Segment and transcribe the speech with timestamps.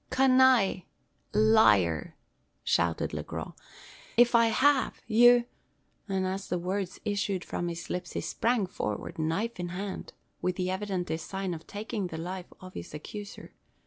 [0.09, 0.85] "Canaille!
[1.31, 2.15] liar!"
[2.63, 3.51] shouted Le Gros;
[4.17, 5.45] "if I have, you"
[6.09, 10.55] And as the words issued from his lips he sprang forward, knife in hand, with
[10.55, 13.53] the evident design of taking the life of his accuser.